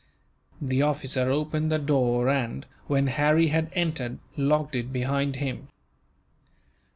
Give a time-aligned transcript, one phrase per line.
[0.59, 5.67] The officer opened the door and, when Harry had entered, locked it behind him.